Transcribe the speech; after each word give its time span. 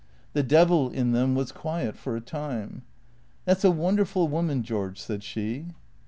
The 0.33 0.41
devil 0.41 0.89
in 0.89 1.11
them 1.11 1.35
was 1.35 1.51
quiet 1.51 1.95
for 1.95 2.15
a 2.15 2.21
time." 2.21 2.81
That 3.45 3.59
's 3.61 3.63
a 3.63 3.69
wonderful 3.69 4.27
woman, 4.27 4.63
George," 4.63 4.99
said 4.99 5.21
she. 5.23 5.75